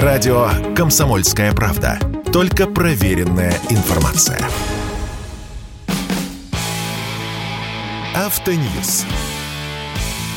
Радио 0.00 0.48
«Комсомольская 0.74 1.52
правда». 1.52 1.98
Только 2.32 2.66
проверенная 2.66 3.52
информация. 3.68 4.40
Автоньюз. 8.14 9.04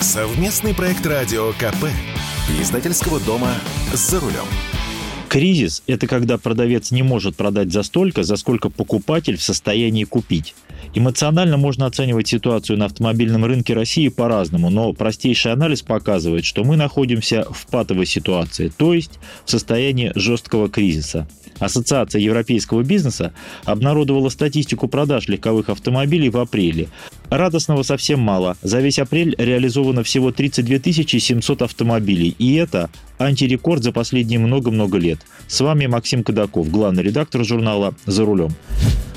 Совместный 0.02 0.76
проект 0.76 1.06
радио 1.06 1.54
КП. 1.54 1.86
Издательского 2.60 3.22
дома 3.22 3.54
«За 3.94 4.20
рулем». 4.20 4.44
Кризис– 5.30 5.84
это 5.88 6.06
когда 6.08 6.38
продавец 6.38 6.92
не 6.92 7.04
может 7.04 7.38
продать 7.38 7.72
за 7.72 7.84
столько, 7.84 8.24
за 8.24 8.36
сколько 8.36 8.70
покупатель 8.70 9.38
в 9.38 9.42
состоянии 9.42 10.04
купить. 10.04 10.54
Эмоционально 10.98 11.58
можно 11.58 11.88
оценивать 11.88 12.30
ситуацию 12.30 12.80
на 12.80 12.86
автомобильном 12.86 13.44
рынке 13.44 13.74
России 13.74 14.08
по-разному, 14.08 14.70
но 14.70 14.94
простейший 14.94 15.52
анализ 15.52 15.82
показывает, 15.82 16.46
что 16.46 16.64
мы 16.64 16.78
находимся 16.78 17.46
в 17.52 17.68
патовой 17.68 18.06
ситуации, 18.06 18.72
то 18.76 18.94
есть 18.94 19.20
в 19.44 19.52
состоянии 19.52 20.14
жесткого 20.16 20.70
кризиса. 20.70 21.28
Ассоциация 21.60 22.22
европейского 22.22 22.84
бизнеса 22.84 23.34
обнародовала 23.66 24.30
статистику 24.30 24.88
продаж 24.88 25.28
легковых 25.28 25.70
автомобилей 25.70 26.30
в 26.30 26.38
апреле. 26.38 26.88
Радостного 27.30 27.84
совсем 27.84 28.22
мало. 28.22 28.56
За 28.62 28.80
весь 28.80 29.00
апрель 29.00 29.36
реализовано 29.38 30.04
всего 30.04 30.32
32 30.32 30.94
700 30.94 31.62
автомобилей. 31.62 32.36
И 32.40 32.56
это 32.56 32.90
антирекорд 33.20 33.84
за 33.84 33.92
последние 33.92 34.40
много-много 34.40 34.98
лет. 34.98 35.20
С 35.48 35.60
вами 35.60 35.88
Максим 35.88 36.24
Кадаков, 36.24 36.70
главный 36.70 37.04
редактор 37.04 37.44
журнала 37.44 37.96
«За 38.06 38.26
рулем». 38.26 38.54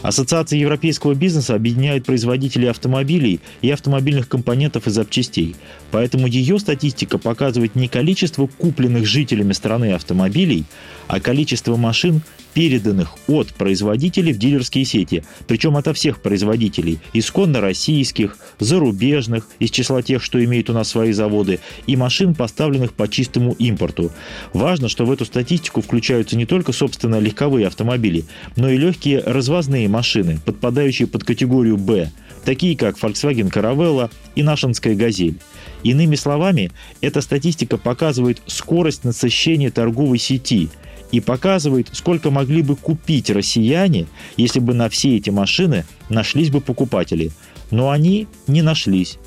Ассоциация 0.02 0.58
европейского 0.58 1.14
бизнеса 1.14 1.56
объединяет 1.56 2.06
производителей 2.06 2.70
автомобилей 2.70 3.40
и 3.62 3.70
автомобильных 3.70 4.28
компонентов 4.28 4.86
и 4.86 4.90
запчастей. 4.90 5.56
Поэтому 5.90 6.28
ее 6.28 6.58
статистика 6.60 7.18
показывает 7.18 7.74
не 7.74 7.88
количество 7.88 8.46
купленных 8.46 9.06
жителями 9.06 9.52
страны 9.52 9.92
автомобилей, 9.92 10.64
а 11.08 11.20
количество 11.20 11.76
машин, 11.76 12.22
переданных 12.58 13.14
от 13.28 13.54
производителей 13.54 14.32
в 14.32 14.38
дилерские 14.38 14.84
сети, 14.84 15.22
причем 15.46 15.76
ото 15.76 15.92
всех 15.92 16.20
производителей, 16.20 16.98
исконно 17.12 17.60
российских, 17.60 18.36
зарубежных, 18.58 19.46
из 19.60 19.70
числа 19.70 20.02
тех, 20.02 20.24
что 20.24 20.44
имеют 20.44 20.68
у 20.68 20.72
нас 20.72 20.88
свои 20.88 21.12
заводы, 21.12 21.60
и 21.86 21.94
машин, 21.94 22.34
поставленных 22.34 22.94
по 22.94 23.06
чистому 23.06 23.52
импорту. 23.52 24.10
Важно, 24.52 24.88
что 24.88 25.04
в 25.04 25.12
эту 25.12 25.24
статистику 25.24 25.82
включаются 25.82 26.36
не 26.36 26.46
только, 26.46 26.72
собственно, 26.72 27.20
легковые 27.20 27.68
автомобили, 27.68 28.24
но 28.56 28.68
и 28.68 28.76
легкие 28.76 29.20
развозные 29.20 29.88
машины, 29.88 30.40
подпадающие 30.44 31.06
под 31.06 31.22
категорию 31.22 31.76
«Б», 31.76 32.10
такие 32.44 32.76
как 32.76 32.98
Volkswagen 32.98 33.52
Caravella 33.52 34.10
и 34.34 34.42
Нашинская 34.42 34.96
«Газель». 34.96 35.38
Иными 35.84 36.16
словами, 36.16 36.72
эта 37.00 37.20
статистика 37.20 37.78
показывает 37.78 38.42
скорость 38.46 39.04
насыщения 39.04 39.70
торговой 39.70 40.18
сети– 40.18 40.70
и 41.10 41.20
показывает, 41.20 41.88
сколько 41.92 42.30
могли 42.30 42.62
бы 42.62 42.76
купить 42.76 43.30
россияне, 43.30 44.06
если 44.36 44.60
бы 44.60 44.74
на 44.74 44.88
все 44.88 45.16
эти 45.16 45.30
машины 45.30 45.84
нашлись 46.08 46.50
бы 46.50 46.60
покупатели. 46.60 47.30
Но 47.70 47.90
они 47.90 48.26
не 48.46 48.62
нашлись. 48.62 49.18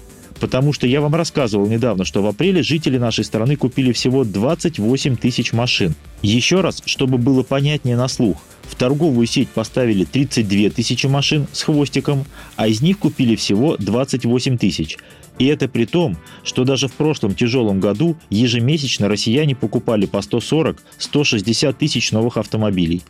Потому 0.42 0.74
что 0.74 0.88
я 0.88 1.02
вам 1.02 1.14
рассказывал 1.14 1.68
недавно, 1.68 2.04
что 2.04 2.24
в 2.24 2.26
апреле 2.26 2.64
жители 2.64 2.98
нашей 2.98 3.24
страны 3.24 3.56
купили 3.56 3.92
всего 3.92 4.24
28 4.24 5.16
тысяч 5.16 5.54
машин. 5.54 5.94
Еще 6.24 6.62
раз, 6.62 6.82
чтобы 6.84 7.20
было 7.20 7.44
понятнее 7.44 7.96
на 7.96 8.08
слух, 8.08 8.38
в 8.64 8.74
торговую 8.76 9.28
сеть 9.28 9.50
поставили 9.50 10.04
32 10.04 10.72
тысячи 10.72 11.06
машин 11.06 11.46
с 11.52 11.62
хвостиком, 11.62 12.26
а 12.56 12.68
из 12.68 12.82
них 12.82 12.98
купили 12.98 13.36
всего 13.36 13.78
28 13.78 14.58
тысяч. 14.58 14.98
И 15.38 15.46
это 15.46 15.68
при 15.68 15.86
том, 15.86 16.18
что 16.44 16.64
даже 16.64 16.88
в 16.88 16.94
прошлом 16.94 17.36
тяжелом 17.36 17.80
году 17.80 18.18
ежемесячно 18.32 19.08
россияне 19.08 19.56
покупали 19.56 20.08
по 20.08 20.18
140-160 20.18 21.74
тысяч 21.74 22.12
новых 22.12 22.38
автомобилей. 22.38 23.04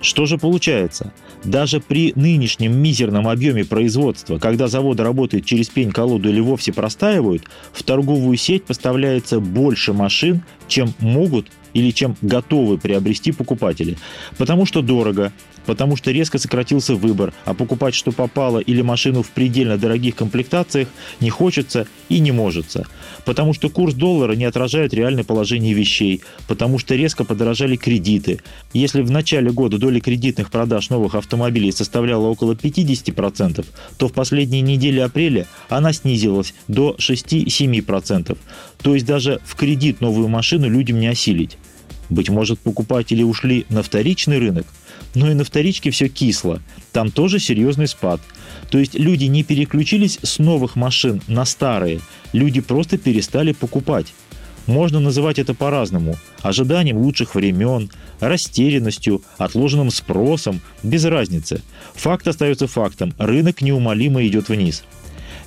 Что 0.00 0.26
же 0.26 0.38
получается? 0.38 1.12
Даже 1.44 1.80
при 1.80 2.12
нынешнем 2.14 2.76
мизерном 2.80 3.26
объеме 3.28 3.64
производства, 3.64 4.38
когда 4.38 4.68
заводы 4.68 5.02
работают 5.02 5.44
через 5.44 5.68
пень-колоду 5.68 6.28
или 6.28 6.40
вовсе 6.40 6.72
простаивают, 6.72 7.42
в 7.72 7.82
торговую 7.82 8.36
сеть 8.36 8.64
поставляется 8.64 9.40
больше 9.40 9.92
машин, 9.92 10.42
чем 10.68 10.94
могут 11.00 11.48
или 11.74 11.90
чем 11.90 12.16
готовы 12.22 12.78
приобрести 12.78 13.32
покупатели. 13.32 13.96
Потому 14.36 14.66
что 14.66 14.82
дорого, 14.82 15.32
потому 15.68 15.96
что 15.96 16.10
резко 16.12 16.38
сократился 16.38 16.94
выбор, 16.94 17.34
а 17.44 17.52
покупать 17.52 17.94
что 17.94 18.10
попало 18.10 18.58
или 18.58 18.80
машину 18.80 19.22
в 19.22 19.28
предельно 19.28 19.76
дорогих 19.76 20.16
комплектациях 20.16 20.88
не 21.20 21.28
хочется 21.28 21.86
и 22.08 22.20
не 22.20 22.32
может. 22.32 22.74
Потому 23.26 23.52
что 23.52 23.68
курс 23.68 23.92
доллара 23.92 24.32
не 24.32 24.46
отражает 24.46 24.94
реальное 24.94 25.24
положение 25.24 25.74
вещей, 25.74 26.22
потому 26.46 26.78
что 26.78 26.94
резко 26.94 27.22
подорожали 27.22 27.76
кредиты. 27.76 28.40
Если 28.72 29.02
в 29.02 29.10
начале 29.10 29.50
года 29.50 29.76
доля 29.76 30.00
кредитных 30.00 30.50
продаж 30.50 30.88
новых 30.88 31.14
автомобилей 31.14 31.70
составляла 31.70 32.28
около 32.28 32.54
50%, 32.54 33.66
то 33.98 34.08
в 34.08 34.14
последние 34.14 34.62
недели 34.62 35.00
апреля 35.00 35.46
она 35.68 35.92
снизилась 35.92 36.54
до 36.66 36.96
6-7%. 36.98 38.38
То 38.80 38.94
есть 38.94 39.04
даже 39.04 39.38
в 39.44 39.54
кредит 39.54 40.00
новую 40.00 40.28
машину 40.28 40.70
людям 40.70 40.98
не 40.98 41.08
осилить. 41.08 41.58
Быть 42.08 42.30
может, 42.30 42.58
покупатели 42.58 43.22
ушли 43.22 43.66
на 43.68 43.82
вторичный 43.82 44.38
рынок, 44.38 44.66
но 45.14 45.30
и 45.30 45.34
на 45.34 45.44
вторичке 45.44 45.90
все 45.90 46.08
кисло. 46.08 46.60
Там 46.92 47.10
тоже 47.10 47.38
серьезный 47.38 47.88
спад. 47.88 48.20
То 48.70 48.78
есть 48.78 48.94
люди 48.94 49.24
не 49.24 49.42
переключились 49.42 50.18
с 50.22 50.38
новых 50.38 50.76
машин 50.76 51.22
на 51.26 51.44
старые, 51.44 52.00
люди 52.32 52.60
просто 52.60 52.98
перестали 52.98 53.52
покупать. 53.52 54.12
Можно 54.66 55.00
называть 55.00 55.38
это 55.38 55.54
по-разному. 55.54 56.16
Ожиданием 56.42 56.98
лучших 56.98 57.34
времен, 57.34 57.90
растерянностью, 58.20 59.22
отложенным 59.38 59.90
спросом, 59.90 60.60
без 60.82 61.06
разницы. 61.06 61.62
Факт 61.94 62.28
остается 62.28 62.66
фактом. 62.66 63.14
Рынок 63.16 63.62
неумолимо 63.62 64.26
идет 64.26 64.50
вниз. 64.50 64.84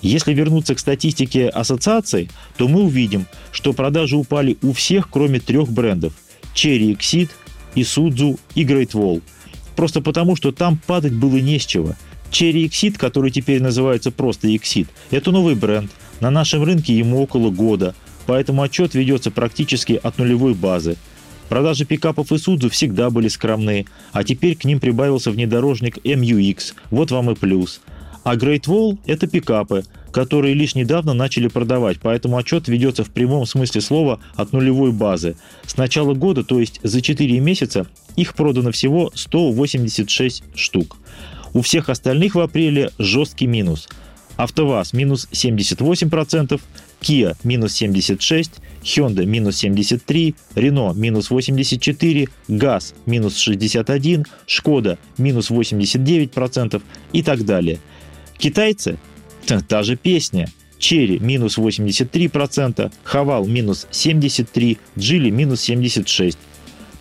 Если 0.02 0.34
вернуться 0.34 0.74
к 0.74 0.80
статистике 0.80 1.50
ассоциаций, 1.50 2.32
то 2.58 2.68
мы 2.68 2.82
увидим, 2.82 3.28
что 3.52 3.74
продажи 3.74 4.18
упали 4.18 4.58
у 4.64 4.74
всех, 4.74 5.10
кроме 5.12 5.40
трех 5.40 5.70
брендов– 5.70 6.14
Cherry 6.56 6.98
Exit, 6.98 7.30
Isuzu 7.76 8.40
и 8.56 8.66
Great 8.66 8.92
Wall. 8.94 9.22
Просто 9.76 10.02
потому, 10.02 10.36
что 10.36 10.52
там 10.52 10.80
падать 10.86 11.14
было 11.14 11.38
не 11.38 11.60
с 11.60 11.66
чего. 11.66 11.96
Cherry 12.32 12.66
Exit, 12.66 12.98
который 12.98 13.32
теперь 13.32 13.62
называется 13.62 14.12
просто 14.12 14.48
Exit, 14.48 14.88
это 15.12 15.32
новый 15.32 15.56
бренд. 15.56 15.92
На 16.20 16.30
нашем 16.30 16.64
рынке 16.64 16.98
ему 16.98 17.22
около 17.22 17.50
года, 17.50 17.96
поэтому 18.26 18.62
отчет 18.62 18.94
ведется 18.94 19.32
практически 19.32 20.00
от 20.02 20.18
нулевой 20.18 20.54
базы. 20.54 20.98
Продажи 21.50 21.84
пикапов 21.84 22.32
Isuzu 22.32 22.70
всегда 22.70 23.10
были 23.10 23.28
скромные, 23.28 23.86
а 24.14 24.24
теперь 24.24 24.56
к 24.56 24.64
ним 24.64 24.80
прибавился 24.80 25.32
внедорожник 25.32 25.98
MUX, 25.98 26.74
вот 26.92 27.12
вам 27.12 27.32
и 27.32 27.36
плюс. 27.36 27.82
А 28.24 28.36
Great 28.36 28.66
Wall– 28.68 28.98
это 29.06 29.28
пикапы– 29.28 29.84
которые 30.12 30.54
лишь 30.54 30.76
недавно 30.76 31.14
начали 31.14 31.48
продавать, 31.48 31.98
поэтому 32.02 32.38
отчет 32.38 32.68
ведется 32.68 33.04
в 33.04 33.10
прямом 33.10 33.46
смысле 33.46 33.82
слова 33.82 34.20
от 34.36 34.54
нулевой 34.54 34.92
базы. 34.92 35.36
С 35.66 35.78
начала 35.78 36.14
года, 36.14 36.44
то 36.44 36.60
есть 36.60 36.80
за 36.84 37.02
4 37.02 37.40
месяца, 37.40 37.88
их 38.22 38.36
продано 38.36 38.72
всего 38.72 39.12
186 39.14 40.44
штук. 40.56 40.98
У 41.54 41.62
всех 41.62 41.90
остальных 41.90 42.36
в 42.36 42.40
апреле 42.40 42.92
жесткий 42.98 43.48
минус. 43.48 43.90
АвтоВАЗ 44.38 44.94
минус 44.94 45.28
78%, 45.32 46.60
Kia 47.02 47.36
минус 47.44 47.82
76%, 47.82 48.50
Hyundai 48.84 49.26
минус 49.26 49.58
73, 49.58 50.36
Renault 50.56 50.96
минус 50.96 51.30
84, 51.30 52.30
ГАЗ 52.48 52.94
минус 53.06 53.38
61, 53.38 54.26
Шкода 54.48 54.98
минус 55.18 55.52
89% 55.52 56.82
и 57.14 57.24
так 57.24 57.46
далее. 57.46 57.80
Китайцы 58.38 58.98
Та 59.68 59.84
же 59.84 59.96
песня. 59.96 60.48
Черри 60.78 61.20
минус 61.20 61.58
83%, 61.58 62.92
Хавал 63.04 63.46
минус 63.46 63.88
73%, 63.92 64.78
Джили 64.98 65.30
минус 65.30 65.70
76%. 65.70 66.36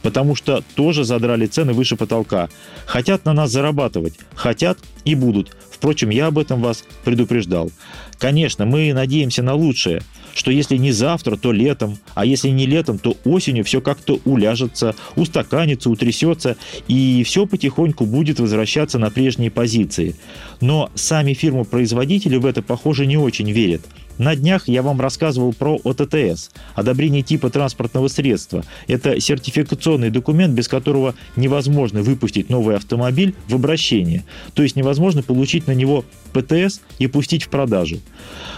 Потому 0.03 0.35
что 0.35 0.63
тоже 0.75 1.05
задрали 1.05 1.47
цены 1.47 1.73
выше 1.73 1.97
потолка. 1.97 2.49
Хотят 2.87 3.25
на 3.25 3.33
нас 3.33 3.51
зарабатывать, 3.51 4.15
хотят 4.35 4.79
и 5.05 5.15
будут. 5.15 5.57
Впрочем, 5.71 6.11
я 6.11 6.27
об 6.27 6.39
этом 6.39 6.61
вас 6.61 6.85
предупреждал. 7.05 7.71
Конечно, 8.19 8.67
мы 8.67 8.93
надеемся 8.93 9.43
на 9.43 9.55
лучшее– 9.55 10.03
что 10.35 10.51
если 10.51 10.77
не 10.77 10.93
завтра, 10.93 11.37
то 11.37 11.53
летом, 11.53 11.99
а 12.15 12.25
если 12.25 12.49
не 12.49 12.67
летом, 12.67 12.99
то 12.99 13.17
осенью 13.25 13.65
все 13.65 13.81
как-то 13.81 14.21
уляжется, 14.25 14.95
устаканится, 15.17 15.91
утрясется, 15.91 16.57
и 16.89 17.23
все 17.25 17.47
потихоньку 17.47 18.07
будет 18.07 18.41
возвращаться 18.41 18.99
на 18.99 19.11
прежние 19.11 19.51
позиции. 19.51 20.17
Но 20.61 20.91
сами 20.95 21.35
фирмы-производители 21.35 22.37
в 22.37 22.47
это, 22.47 22.63
похоже, 22.63 23.07
не 23.07 23.17
очень 23.17 23.51
верят– 23.51 23.83
на 24.19 24.37
днях 24.37 24.69
я 24.69 24.83
вам 24.83 25.01
рассказывал 25.01 25.53
про 25.53 25.79
ОТТС– 25.83 26.51
одобрение 26.75 27.23
типа 27.23 27.51
транспортного 27.51 28.09
средства. 28.09 28.65
Это 28.87 29.21
сертификационный 29.21 30.11
документ, 30.11 30.55
без 30.55 30.69
которого 30.69 31.15
невозможно 31.37 32.03
выпустить 32.03 32.51
новый 32.51 32.77
автомобиль 32.77 33.35
в 33.49 33.55
обращение. 33.55 34.25
То 34.55 34.63
есть 34.63 34.77
невозможно 34.77 35.23
получить 35.23 35.67
на 35.67 35.73
него 35.73 36.05
ПТС 36.33 36.81
и 36.99 37.07
пустить 37.07 37.45
в 37.45 37.49
продажу. 37.49 38.01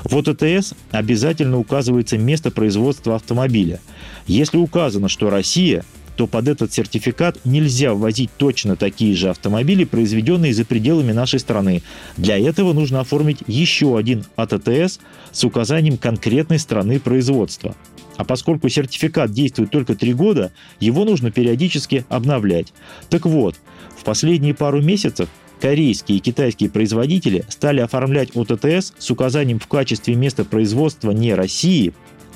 В 0.04 0.16
ОТТС 0.16 0.74
обязательно 0.90 1.58
указывается 1.58 2.18
место 2.18 2.50
производства 2.50 3.16
автомобиля. 3.16 3.80
Если 4.26 4.56
указано, 4.56 5.08
что 5.08 5.30
Россия, 5.30 5.84
что 6.22 6.28
под 6.28 6.46
этот 6.46 6.72
сертификат 6.72 7.44
нельзя 7.44 7.94
ввозить 7.94 8.30
точно 8.36 8.76
такие 8.76 9.12
же 9.16 9.30
автомобили, 9.30 9.82
произведенные 9.82 10.54
за 10.54 10.64
пределами 10.64 11.10
нашей 11.10 11.40
страны. 11.40 11.82
Для 12.16 12.38
этого 12.38 12.72
нужно 12.72 13.00
оформить 13.00 13.38
еще 13.48 13.98
один 13.98 14.24
АТТС 14.36 15.00
с 15.32 15.42
указанием 15.42 15.96
конкретной 15.96 16.60
страны 16.60 17.00
производства. 17.00 17.74
А 18.18 18.24
поскольку 18.24 18.68
сертификат 18.68 19.32
действует 19.32 19.72
только 19.72 19.96
три 19.96 20.14
года, 20.14 20.52
его 20.78 21.04
нужно 21.04 21.32
периодически 21.32 22.06
обновлять. 22.08 22.72
Так 23.10 23.26
вот, 23.26 23.56
в 23.98 24.04
последние 24.04 24.54
пару 24.54 24.80
месяцев 24.80 25.28
корейские 25.60 26.18
и 26.18 26.20
китайские 26.20 26.70
производители 26.70 27.44
стали 27.48 27.80
оформлять 27.80 28.36
ОТТС 28.36 28.92
с 28.96 29.10
указанием 29.10 29.58
в 29.58 29.66
качестве 29.66 30.14
места 30.14 30.44
производства 30.44 31.10
не 31.10 31.34
России, 31.34 31.92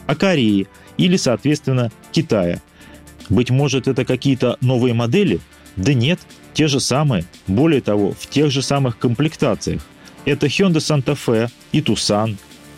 а 0.09 0.17
Кореи 0.17 0.67
или, 0.99 1.17
соответственно, 1.17 1.93
Китая. 2.11 2.61
Быть 3.29 3.51
может, 3.51 3.89
это 3.89 4.05
какие-то 4.05 4.57
новые 4.61 4.95
модели? 4.95 5.41
Да 5.77 5.95
нет, 5.95 6.21
те 6.55 6.69
же 6.69 6.81
самые. 6.81 7.25
Более 7.47 7.81
того, 7.81 8.13
в 8.13 8.27
тех 8.29 8.51
же 8.51 8.63
самых 8.63 8.99
комплектациях. 8.99 9.83
Это 10.25 10.47
Hyundai 10.47 10.79
Santa 10.79 11.17
Fe 11.17 11.51
и 11.73 11.81
Tucson, 11.81 12.37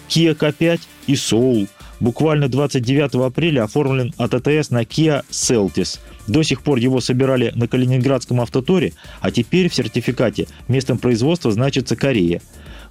Kia 0.08 0.36
K5 0.36 0.80
и 1.06 1.14
Soul– 1.14 1.68
Буквально 2.00 2.48
29 2.48 3.26
апреля 3.26 3.64
оформлен 3.64 4.14
АТТС 4.18 4.70
на 4.70 4.82
Kia 4.82 5.24
Celtis. 5.30 5.98
До 6.28 6.42
сих 6.42 6.62
пор 6.62 6.78
его 6.78 7.00
собирали 7.00 7.52
на 7.56 7.66
Калининградском 7.66 8.40
автоторе, 8.40 8.92
а 9.20 9.30
теперь 9.30 9.68
в 9.68 9.74
сертификате 9.74 10.46
местом 10.68 10.98
производства 10.98 11.50
значится 11.50 11.96
Корея. 11.96 12.40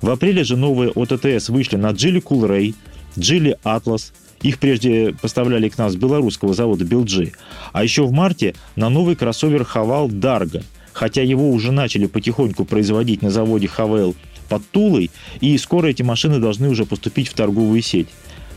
В 0.02 0.10
апреле 0.10 0.44
же 0.44 0.58
новые 0.58 0.92
ОТТС 0.92 1.50
вышли 1.50 1.78
на 1.78 1.92
Geely 1.92 2.22
Coolray, 2.22 2.76
Geely 3.18 3.58
Atlas, 3.64 4.12
их 4.42 4.60
прежде 4.60 5.16
поставляли 5.22 5.70
к 5.70 5.78
нам 5.78 5.90
с 5.90 5.96
белорусского 5.96 6.54
завода 6.54 6.86
Белджи. 6.86 7.34
А 7.74 7.84
еще 7.84 8.04
в 8.04 8.12
марте 8.12 8.56
на 8.76 8.90
новый 8.90 9.16
кроссовер 9.16 9.64
Хавал 9.64 10.08
Дарго. 10.08 10.64
Хотя 10.94 11.22
его 11.22 11.52
уже 11.52 11.72
начали 11.72 12.08
потихоньку 12.08 12.66
производить 12.66 13.22
на 13.22 13.30
заводе 13.30 13.68
Хавел 13.68 14.16
под 14.50 14.68
Тулой, 14.70 15.12
и 15.42 15.58
скоро 15.58 15.88
эти 15.88 16.02
машины 16.02 16.40
должны 16.40 16.70
уже 16.70 16.86
поступить 16.86 17.28
в 17.28 17.34
торговую 17.34 17.82
сеть. 17.82 18.08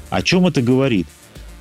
О 0.08 0.22
чем 0.22 0.46
это 0.46 0.62
говорит? 0.62 1.06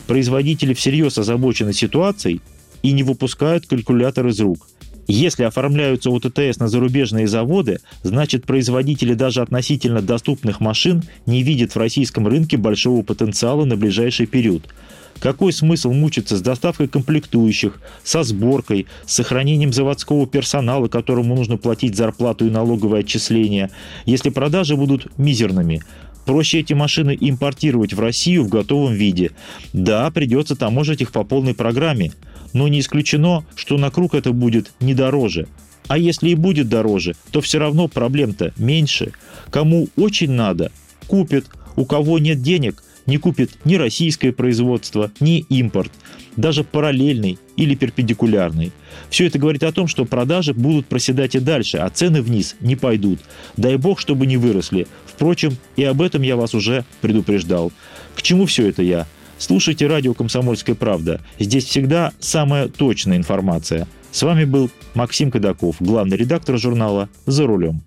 Производители 0.07 0.74
всерьез 0.74 1.18
озабочены 1.18 1.74
ситуацией 1.74 2.42
и 2.81 2.92
не 2.92 3.04
выпускают 3.04 3.68
калькулятор 3.68 4.28
из 4.28 4.40
рук. 4.40 4.68
Если 5.12 5.42
оформляются 5.42 6.12
ОТТС 6.12 6.60
на 6.60 6.68
зарубежные 6.68 7.28
заводы, 7.28 7.80
значит 8.04 8.46
производители 8.46 9.16
даже 9.16 9.42
относительно 9.42 10.04
доступных 10.04 10.60
машин 10.60 11.02
не 11.26 11.42
видят 11.42 11.74
в 11.74 11.80
российском 11.80 12.28
рынке 12.28 12.58
большого 12.58 13.02
потенциала 13.02 13.66
на 13.66 13.76
ближайший 13.76 14.28
период. 14.28 14.72
Какой 15.20 15.52
смысл 15.52 15.94
мучиться 15.94 16.38
с 16.38 16.42
доставкой 16.42 16.88
комплектующих, 16.88 17.82
со 18.04 18.22
сборкой, 18.22 18.86
с 19.08 19.16
сохранением 19.16 19.74
заводского 19.74 20.28
персонала, 20.28 20.90
которому 20.90 21.36
нужно 21.36 21.58
платить 21.58 21.96
зарплату 21.96 22.46
и 22.46 22.52
налоговые 22.52 23.00
отчисления, 23.00 23.72
если 24.06 24.30
продажи 24.30 24.76
будут 24.76 25.08
мизерными? 25.18 25.82
Проще 26.26 26.60
эти 26.60 26.74
машины 26.74 27.18
импортировать 27.20 27.96
в 27.96 28.00
Россию 28.00 28.44
в 28.44 28.50
готовом 28.50 28.94
виде. 28.94 29.32
Да, 29.74 30.12
придется 30.12 30.56
таможить 30.56 31.02
их 31.02 31.12
по 31.12 31.24
полной 31.24 31.56
программе, 31.56 32.12
но 32.54 32.68
не 32.68 32.80
исключено, 32.80 33.46
что 33.56 33.78
на 33.78 33.92
круг 33.92 34.13
это 34.13 34.31
будет 34.31 34.72
не 34.80 34.94
дороже. 34.94 35.48
А 35.88 35.98
если 35.98 36.30
и 36.30 36.36
будет 36.36 36.69
дороже, 36.69 37.16
то 37.31 37.42
все 37.42 37.57
равно 37.60 37.88
проблем-то 37.88 38.54
меньше. 38.57 39.12
Кому 39.50 39.88
очень 39.96 40.31
надо, 40.31 40.72
купит. 41.07 41.48
У 41.75 41.86
кого 41.86 42.19
нет 42.19 42.42
денег, 42.42 42.84
не 43.10 43.18
купит 43.18 43.51
ни 43.66 43.75
российское 43.75 44.31
производство, 44.31 45.12
ни 45.19 45.40
импорт, 45.50 45.92
даже 46.36 46.63
параллельный 46.63 47.40
или 47.57 47.74
перпендикулярный. 47.74 48.72
Все 49.10 49.25
это 49.25 49.40
говорит 49.40 49.63
о 49.63 49.72
том, 49.72 49.88
что 49.88 50.06
продажи 50.06 50.54
будут 50.54 50.86
проседать 50.86 51.36
и 51.36 51.40
дальше, 51.40 51.78
а 51.78 51.90
цены 51.90 52.22
вниз 52.22 52.56
не 52.60 52.75
пойдут. 52.75 53.19
Дай 53.57 53.78
бог, 53.78 54.00
чтобы 54.00 54.28
не 54.28 54.38
выросли. 54.38 54.88
Впрочем, 55.06 55.57
и 55.75 55.84
об 55.84 56.02
этом 56.02 56.22
я 56.22 56.36
вас 56.36 56.54
уже 56.54 56.86
предупреждал. 57.02 57.72
К 58.16 58.22
чему 58.22 58.45
все 58.45 58.69
это 58.69 58.84
я? 58.84 59.07
Слушайте 59.40 59.88
радио 59.88 60.14
«Комсомольская 60.14 60.76
правда». 60.76 61.22
Здесь 61.40 61.64
всегда 61.64 62.12
самая 62.20 62.68
точная 62.68 63.16
информация. 63.16 63.88
С 64.12 64.22
вами 64.22 64.44
был 64.44 64.70
Максим 64.96 65.32
Кадаков, 65.32 65.78
главный 65.80 66.18
редактор 66.18 66.58
журнала 66.58 67.10
«За 67.26 67.48
рулем». 67.48 67.82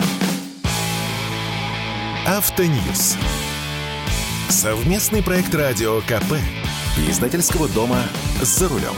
Автоньюз. 2.27 3.19
Совместный 4.49 5.23
проект 5.23 5.55
радио 5.55 6.01
КП. 6.01 6.39
Издательского 7.09 7.69
дома 7.69 7.99
«За 8.41 8.69
рулем». 8.69 8.95